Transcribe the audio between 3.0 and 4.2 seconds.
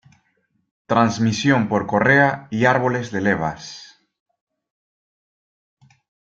de levas.